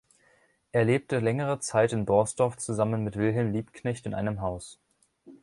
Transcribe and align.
Er 0.71 0.83
lebte 0.83 1.19
längere 1.19 1.59
Zeit 1.59 1.93
in 1.93 2.05
Borsdorf 2.07 2.57
zusammen 2.57 3.03
mit 3.03 3.17
Wilhelm 3.17 3.51
Liebknecht 3.51 4.07
in 4.07 4.15
einem 4.15 4.41
Haus. 4.41 4.79